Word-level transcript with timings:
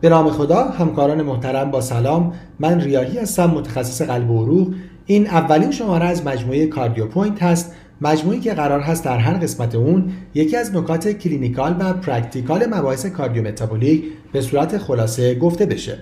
به 0.00 0.08
نام 0.08 0.30
خدا 0.30 0.64
همکاران 0.64 1.22
محترم 1.22 1.70
با 1.70 1.80
سلام. 1.80 2.32
من 2.58 2.80
ریاهی 2.80 3.18
هستم 3.18 3.50
متخصص 3.50 4.02
قلب 4.02 4.30
و 4.30 4.42
عروق. 4.42 4.74
این 5.06 5.26
اولین 5.26 5.70
شماره 5.70 6.04
از 6.04 6.26
مجموعه 6.26 6.66
CardioPoint 6.66 7.42
هست. 7.42 7.72
مجموعی 8.00 8.40
که 8.40 8.54
قرار 8.54 8.80
هست 8.80 9.04
در 9.04 9.18
هر 9.18 9.34
قسمت 9.34 9.74
اون 9.74 10.12
یکی 10.34 10.56
از 10.56 10.74
نکات 10.74 11.08
clinical 11.08 11.76
و 11.80 11.92
practical 11.92 12.66
مباحث 12.66 13.06
cardiometabolic 13.06 14.04
به 14.32 14.40
صورت 14.40 14.78
خلاصه 14.78 15.34
گفته 15.34 15.66
بشه. 15.66 15.98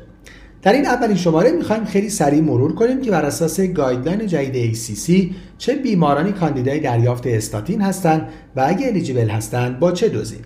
در 0.63 0.73
این 0.73 0.87
اولین 0.87 1.17
شماره 1.17 1.53
می‌خوایم 1.53 1.85
خیلی 1.85 2.11
سریع 2.11 2.41
مرور 2.41 2.75
کنیم 2.75 3.01
که 3.01 3.11
بر 3.11 3.25
اساس 3.25 3.61
guideline 3.61 4.27
جدید 4.27 4.75
ACC 4.75 5.35
چه 5.59 5.75
بیمارانی 5.75 6.33
کاندیدای 6.33 6.81
دریافت 6.81 7.27
استاتین 7.27 7.83
هستند 7.83 8.29
و 8.57 8.65
اگه 8.69 8.87
eligible 8.87 9.29
هستند 9.29 9.79
با 9.79 9.93
چه 9.93 10.09
دوزی. 10.09 10.37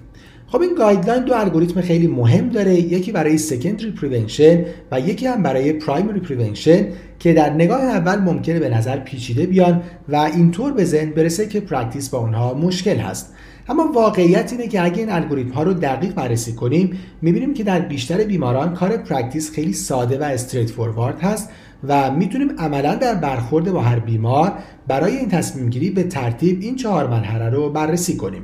خب 0.53 0.61
این 0.61 0.75
guideline 0.75 1.25
دو 1.25 1.35
الگوریتم 1.35 1.81
خیلی 1.81 2.07
مهم 2.07 2.49
داره. 2.49 2.75
یکی 2.75 3.13
برای 3.13 3.39
secondary 3.39 3.91
prevention 3.91 4.65
و 4.91 5.01
یکی 5.01 5.27
هم 5.27 5.43
برای 5.43 5.73
primary 5.73 6.21
prevention 6.21 6.87
که 7.19 7.33
در 7.33 7.51
نگاه 7.51 7.83
اول 7.83 8.19
ممکنه 8.19 8.61
به 8.61 8.69
نظر 8.69 8.97
پیچیده 8.99 9.47
بیان 9.47 9.83
و 10.09 10.17
اینطور 10.17 10.73
به 10.73 10.85
ذهن 10.85 11.11
برسه 11.11 11.47
که 11.47 11.61
practice 11.61 12.09
با 12.09 12.19
اونها 12.19 12.55
مشکل 12.55 12.97
هست. 12.97 13.35
اما 13.69 13.93
واقعیت 13.93 14.53
اینه 14.53 14.69
که 14.69 14.85
اگه 14.85 14.99
این 14.99 15.11
الگوریتم 15.11 15.51
ها 15.51 15.63
رو 15.63 15.75
دقیق 15.75 16.15
بررسی 16.15 16.53
کنیم 16.53 16.99
می‌بینیم 17.23 17.55
که 17.55 17.65
در 17.65 17.81
بیشتر 17.81 18.25
بیماران 18.25 18.75
کار 18.75 18.97
practice 18.97 19.51
خیلی 19.51 19.73
ساده 19.73 20.19
و 20.19 20.23
straightforward 20.23 21.21
هست 21.21 21.51
و 21.89 22.11
می‌تونیم 22.11 22.49
عملا 22.59 22.95
در 22.95 23.15
برخورد 23.15 23.73
با 23.73 23.81
هر 23.81 23.99
بیمار 23.99 24.53
برای 24.89 25.17
این 25.17 25.29
تصمیم 25.29 25.71
گیری 25.71 25.91
به 25.91 26.03
ترتیب 26.03 26.59
این 26.61 26.77
چهار 26.77 27.09
مرحله 27.09 27.51
رو 27.51 27.71
بررسی 27.71 28.17
کنیم. 28.17 28.43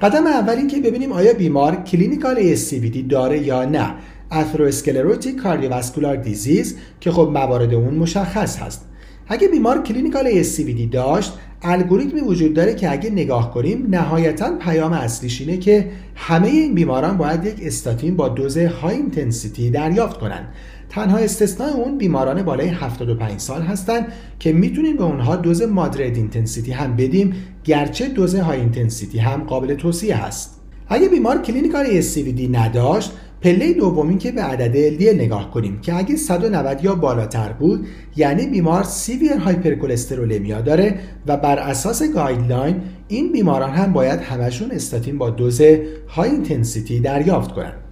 قدم 0.00 0.26
اول 0.26 0.54
این 0.54 0.68
که 0.68 0.80
ببینیم 0.80 1.12
آیا 1.12 1.32
بیمار 1.32 1.76
clinical 1.76 2.36
ASCVD 2.36 2.98
داره 3.08 3.38
یا 3.38 3.64
نه. 3.64 3.94
atherosclerotic 4.30 5.36
cardiovascular 5.36 6.16
disease 6.16 6.76
که 7.00 7.10
خب 7.10 7.30
موارد 7.32 7.74
اون 7.74 7.94
مشخص 7.94 8.58
هست. 8.58 8.84
اگه 9.28 9.48
بیمار 9.48 9.82
clinical 9.82 10.42
ASCVD 10.42 10.92
داشت 10.92 11.32
الگوریتمی 11.62 12.20
وجود 12.20 12.54
داره 12.54 12.74
که 12.74 12.92
اگه 12.92 13.10
نگاه 13.10 13.54
کنیم 13.54 13.86
نهایتا 13.90 14.58
پیام 14.58 14.92
اصلیش 14.92 15.40
اینه 15.40 15.56
که 15.56 15.90
همه 16.14 16.48
این 16.48 16.74
بیماران 16.74 17.16
باید 17.16 17.44
یک 17.44 17.56
استاتین 17.62 18.16
با 18.16 18.28
دوز 18.28 18.58
high 18.58 18.96
intensity 18.96 19.70
دریافت 19.70 20.18
کنند 20.18 20.48
تنها 20.88 21.18
استثناء 21.18 21.70
اون 21.70 21.98
بیماران 21.98 22.42
بالای 22.42 22.68
75 22.68 23.40
سال 23.40 23.62
هستند 23.62 24.12
که 24.38 24.52
می‌تونیم 24.52 24.96
به 24.96 25.04
اونها 25.04 25.36
دوز 25.36 25.62
moderate 25.62 26.16
intensity 26.16 26.72
هم 26.72 26.96
بدیم 26.96 27.34
گرچه 27.64 28.08
دوز 28.08 28.34
high 28.34 28.60
intensity 28.60 29.18
هم 29.18 29.44
قابل 29.44 29.74
توصیه 29.74 30.16
هست. 30.16 30.60
اگه 30.88 31.08
بیمار 31.08 31.42
clinical 31.42 32.00
ASCVD 32.02 32.40
نداشت 32.50 33.12
پله 33.40 33.72
دومی 33.72 34.18
که 34.18 34.32
به 34.32 34.42
عدد 34.42 34.98
LDL 34.98 35.14
نگاه 35.14 35.50
کنیم 35.50 35.80
که 35.80 35.96
اگه 35.96 36.16
190 36.16 36.84
یا 36.84 36.94
بالاتر 36.94 37.52
بود 37.52 37.86
یعنی 38.16 38.46
بیمار 38.46 38.84
severe 38.84 39.32
hypercholesterolemia 39.32 40.60
داره 40.60 40.98
و 41.26 41.36
بر 41.36 41.58
اساس 41.58 42.02
guideline 42.02 42.80
این 43.08 43.32
بیماران 43.32 43.70
هم 43.70 43.92
باید 43.92 44.20
همشون 44.20 44.70
استاتین 44.70 45.18
با 45.18 45.30
دوز 45.30 45.60
high 46.08 46.30
intensity 46.30 47.00
دریافت 47.00 47.52
کنند 47.52 47.85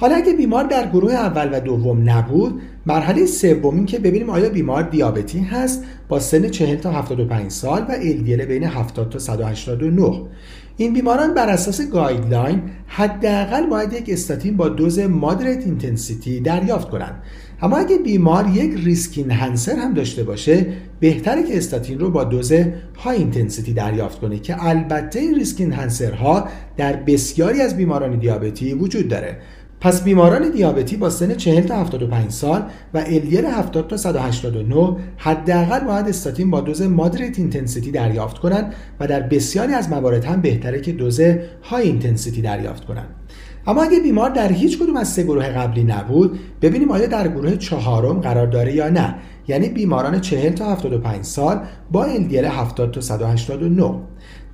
حالا 0.00 0.16
اگه 0.16 0.32
بیمار 0.32 0.64
در 0.64 0.88
گروه 0.88 1.12
اول 1.12 1.48
و 1.52 1.60
دوم 1.60 2.10
نبود 2.10 2.60
مرحله 2.86 3.26
سومی 3.26 3.84
که 3.84 3.98
ببینیم 3.98 4.30
آیا 4.30 4.48
بیمار 4.48 4.82
دیابتی 4.82 5.40
هست 5.40 5.84
با 6.08 6.20
سن 6.20 6.48
40 6.48 6.76
تا 6.76 6.92
75 6.92 7.50
سال 7.50 7.82
و 7.88 7.92
LDL 7.92 8.40
بین 8.40 8.64
70 8.64 9.10
تا 9.10 9.18
189 9.18 10.22
این 10.76 10.92
بیماران 10.92 11.34
بر 11.34 11.48
اساس 11.48 11.80
guideline 11.90 12.62
حداقل 12.86 13.66
باید 13.66 13.92
یک 13.92 14.04
استاتین 14.08 14.56
با 14.56 14.68
دوز 14.68 14.98
moderate 14.98 15.64
intensity 15.64 16.40
دریافت 16.40 16.90
کنند. 16.90 17.22
اما 17.62 17.76
اگه 17.76 17.98
بیمار 17.98 18.46
یک 18.54 18.72
risk 18.84 19.18
enhancer 19.18 19.76
هم 19.76 19.94
داشته 19.94 20.24
باشه 20.24 20.66
بهتره 21.00 21.42
که 21.42 21.56
استاتین 21.56 21.98
رو 21.98 22.10
با 22.10 22.24
دوز 22.24 22.52
high 22.96 23.16
intensity 23.16 23.72
دریافت 23.72 24.20
کنه 24.20 24.38
که 24.38 24.66
البته 24.66 25.20
این 25.20 25.34
ریسک 25.34 25.60
ها 26.20 26.48
در 26.76 26.96
بسیاری 26.96 27.60
از 27.60 27.76
بیماران 27.76 28.18
دیابتی 28.18 28.74
وجود 28.74 29.08
داره. 29.08 29.36
پس 29.80 30.04
بیماران 30.04 30.50
دیابتی 30.50 30.96
با 30.96 31.10
سن 31.10 31.34
40 31.34 31.62
تا 31.62 31.76
75 31.76 32.30
سال 32.30 32.62
و 32.94 33.04
LDL 33.04 33.44
70 33.44 33.88
تا 33.88 33.96
189 33.96 34.96
حداقل 35.16 35.80
باید 35.80 36.08
استاتین 36.08 36.50
با 36.50 36.60
دوز 36.60 36.82
moderate 36.82 37.38
intensity 37.38 37.90
دریافت 37.90 38.38
کنند 38.38 38.74
و 39.00 39.06
در 39.06 39.20
بسیاری 39.20 39.74
از 39.74 39.90
موارد 39.90 40.24
هم 40.24 40.40
بهتره 40.40 40.80
که 40.80 40.92
دوز 40.92 41.20
high 41.62 41.82
intensity 41.82 42.42
دریافت 42.42 42.84
کنند. 42.84 43.08
اما 43.66 43.82
اگه 43.82 44.00
بیمار 44.00 44.30
در 44.30 44.52
هیچ 44.52 44.78
کدوم 44.78 44.96
از 44.96 45.08
سه 45.08 45.22
گروه 45.22 45.48
قبلی 45.48 45.84
نبود 45.84 46.38
ببینیم 46.62 46.90
آیا 46.90 47.06
در 47.06 47.28
گروه 47.28 47.56
چهارم 47.56 48.20
قرار 48.20 48.46
داره 48.46 48.74
یا 48.74 48.88
نه 48.88 49.14
یعنی 49.48 49.68
بیماران 49.68 50.20
40 50.20 50.52
تا 50.52 50.72
75 50.72 51.24
سال 51.24 51.60
با 51.92 52.06
LDL 52.06 52.34
70 52.34 52.90
تا 52.90 53.00
189 53.00 53.94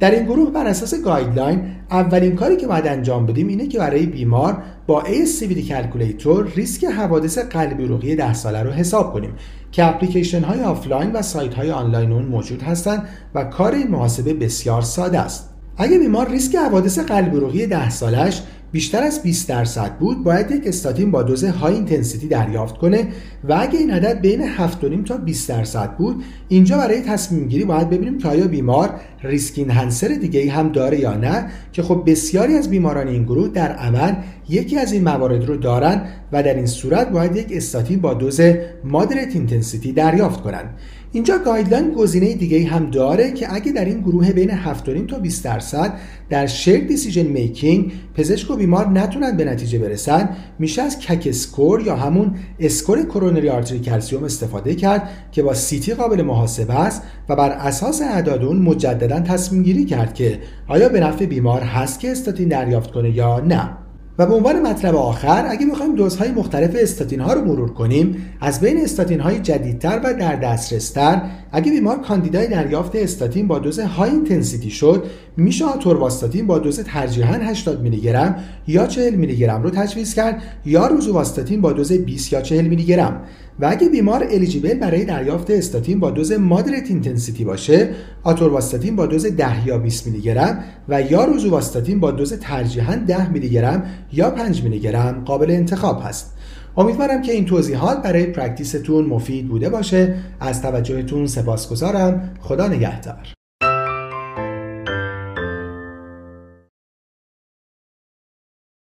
در 0.01 0.11
این 0.11 0.25
گروه 0.25 0.51
بر 0.51 0.67
اساس 0.67 0.95
guideline 1.05 1.61
اولین 1.91 2.37
کاری 2.37 2.57
که 2.57 2.67
باید 2.67 2.87
انجام 2.87 3.27
بدیم 3.27 3.49
اینه 3.49 3.67
که 3.67 3.79
برای 3.79 4.07
بیمار 4.07 4.63
با 4.87 5.05
ASCVD 5.05 5.59
calculator 5.69 6.49
ریسک 6.57 6.85
حوادث 6.85 7.39
قلبی 7.39 7.85
عروقی 7.85 8.17
10 8.17 8.35
ساله 8.35 8.63
رو 8.63 8.71
حساب 8.71 9.13
کنیم 9.13 9.33
که 9.73 9.85
اپلیکیشن 9.85 10.43
های 10.43 10.61
آفلاین 10.61 11.13
و 11.13 11.23
سایت 11.23 11.55
های 11.55 11.71
آنلاین 11.71 12.13
اون 12.13 12.25
موجود 12.25 12.63
هستند 12.63 13.09
و 13.35 13.45
کار 13.45 13.75
این 13.75 13.89
محاسبه 13.89 14.35
بسیار 14.35 14.83
ساده 14.83 15.19
است. 15.19 15.51
اگه 15.77 15.99
بیمار 15.99 16.29
ریسک 16.29 16.57
حوادث 16.57 16.99
قلبی 16.99 17.37
عروقی 17.37 17.67
10 17.67 17.91
سالش 17.91 18.43
بیشتر 18.76 19.03
از 19.03 19.22
20 19.22 19.48
درصد 19.48 19.98
بود 19.98 20.25
باید 20.25 20.50
یک 20.50 20.66
استاتین 20.66 21.10
با 21.10 21.22
دوز 21.22 21.44
high 21.44 21.75
intensity 21.75 22.28
دریافت 22.28 22.78
کنه 22.78 23.09
و 23.48 23.56
اگه 23.60 23.78
این 23.78 23.91
عدد 23.91 24.20
بین 24.20 24.56
7.5 24.56 25.09
تا 25.09 25.16
20 25.16 25.48
درصد 25.48 25.97
بود 25.97 26.25
اینجا 26.48 26.78
برای 26.78 27.00
تصمیم 27.00 27.48
گیری 27.48 27.64
باید 27.64 27.91
ببینیم 27.91 28.19
که 28.19 28.28
آیا 28.28 28.48
بیمار 28.48 28.91
risk 29.22 29.59
enhancer 29.59 30.09
دیگه 30.09 30.41
ای 30.41 30.48
هم 30.48 30.72
داره 30.72 31.00
یا 31.00 31.14
نه 31.14 31.47
که 31.72 31.82
خب 31.82 32.03
بسیاری 32.06 32.54
از 32.54 32.70
بیماران 32.70 33.09
این 33.09 33.22
گروه 33.22 33.48
در 33.48 33.72
عمل 33.72 34.14
یکی 34.48 34.78
از 34.78 34.93
این 34.93 35.04
موارد 35.04 35.44
رو 35.44 35.56
دارن 35.56 36.03
و 36.32 36.43
در 36.43 36.54
این 36.54 36.66
صورت 36.66 37.10
باید 37.10 37.37
یک 37.37 37.47
استاتین 37.50 38.00
با 38.00 38.14
دوز 38.14 38.41
moderate 38.84 39.34
intensity 39.34 39.93
دریافت 39.93 40.41
کنند 40.41 40.75
اینجا 41.16 41.38
guideline 41.39 41.91
گزینه 41.91 42.34
دیگه 42.34 42.66
هم 42.66 42.91
داره 42.91 43.32
که 43.32 43.54
اگه 43.54 43.72
در 43.72 43.84
این 43.84 44.00
گروه 44.00 44.32
بین 44.32 44.50
7.5 44.50 45.10
تا 45.10 45.19
20 45.19 45.44
درصد 45.44 45.93
در 46.31 46.47
shared 46.47 46.84
decision 46.84 47.22
making 47.22 47.93
پزشک 48.15 48.50
و 48.50 48.56
بیمار 48.56 48.88
نتونن 48.88 49.37
به 49.37 49.44
نتیجه 49.44 49.78
برسن 49.78 50.28
میشه 50.59 50.82
از 50.82 50.99
CAC 50.99 51.27
score 51.27 51.81
یا 51.81 51.97
همون 51.97 52.34
score 52.59 53.03
coronary 53.03 53.49
artery 53.49 53.78
calcium 53.78 54.25
استفاده 54.25 54.75
کرد 54.75 55.10
که 55.32 55.43
با 55.43 55.55
CT 55.55 55.94
قابل 55.94 56.22
محاسبه 56.22 56.75
است 56.75 57.03
و 57.28 57.37
بر 57.37 57.50
اساس 57.50 58.03
اعداد 58.03 58.44
اون 58.44 58.56
مجددا 58.56 59.21
تصمیم 59.21 59.62
گیری 59.62 59.84
کرد 59.84 60.15
که 60.15 60.41
آیا 60.69 60.88
به 60.88 61.00
نفع 61.00 61.26
بیمار 61.26 61.60
هست 61.60 62.00
که 62.00 62.10
استاتین 62.10 62.49
دریافت 62.49 62.93
کنه 62.93 63.10
یا 63.10 63.41
نه. 63.41 63.86
و 64.19 64.27
به 64.27 64.34
عنوان 64.34 64.62
مطلب 64.62 64.94
آخر 64.94 65.47
اگه 65.49 65.66
بخوایم 65.66 65.94
دوزهای 65.94 66.31
مختلف 66.31 66.77
استاتین 66.78 67.21
ها 67.21 67.32
رو 67.32 67.44
مرور 67.44 67.72
کنیم 67.72 68.32
از 68.41 68.60
بین 68.60 68.84
استاتین 68.84 69.21
های 69.21 69.38
جدیدتر 69.38 70.00
و 70.04 70.15
در 70.15 70.37
دسترستر 70.37 71.22
اگه 71.53 71.72
بیمار 71.72 72.00
کاندیدای 72.00 72.47
دریافت 72.49 72.97
استاتین 72.97 73.49
با 73.49 73.59
دوز 73.59 73.78
high 73.78 74.11
intensity 74.11 74.71
شد 74.71 75.05
میشه 75.37 75.65
آتورواستاتین 75.65 76.47
با 76.47 76.59
دوز 76.59 76.81
ترجیحاً 76.81 77.35
80 77.35 77.83
میلی 77.83 78.01
گرم 78.01 78.37
یا 78.67 78.87
40 78.87 79.15
میلی 79.15 79.37
گرم 79.37 79.63
رو 79.63 79.71
تجویز 79.71 80.15
کرد 80.15 80.43
یا 80.65 80.87
روزوواستاتین 80.87 81.61
با 81.61 81.73
دوز 81.73 81.93
20 81.93 82.33
یا 82.33 82.41
40 82.41 82.67
میلی 82.67 82.85
گرم 82.85 83.21
و 83.61 83.67
اگه 83.71 83.89
بیمار 83.89 84.27
eligible 84.31 84.75
برای 84.75 85.05
دریافت 85.05 85.51
استاتین 85.51 86.01
با 86.01 86.11
دوز 86.11 86.33
moderate 86.33 86.91
intensity 86.91 87.44
باشه 87.45 87.91
آتورواستاتین 88.23 88.97
با 88.97 89.07
دوز 89.07 89.27
10 89.27 89.67
یا 89.67 89.79
20 89.79 90.07
میلی 90.07 90.21
گرم 90.21 90.65
و 90.89 91.03
یا 91.03 91.25
روزوواستاتین 91.25 92.01
با 92.01 92.11
دوز 92.11 92.32
ترجیحاً 92.32 92.97
10 93.06 93.31
میلی 93.31 93.49
گرم 93.49 93.82
یا 94.12 94.31
5 94.31 94.62
میلی 94.62 94.81
گرم 94.81 95.23
قابل 95.25 95.50
انتخاب 95.50 96.03
هست. 96.05 96.32
امیدوارم 96.77 97.23
که 97.23 97.32
این 97.32 97.44
توضیحات 97.44 98.03
برای 98.03 98.27
پرکتیستون 98.27 99.06
مفید 99.06 99.49
بوده 99.49 99.69
باشه. 99.69 100.15
از 100.41 100.62
توجهتون 100.62 101.27
سپاسگزارم. 101.27 102.31
خدا 102.41 102.69
نگهدار. 102.69 103.36